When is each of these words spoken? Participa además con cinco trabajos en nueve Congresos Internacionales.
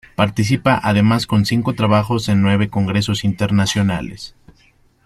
Participa 0.15 0.79
además 0.81 1.27
con 1.27 1.45
cinco 1.45 1.75
trabajos 1.75 2.27
en 2.27 2.41
nueve 2.41 2.69
Congresos 2.69 3.23
Internacionales. 3.23 4.33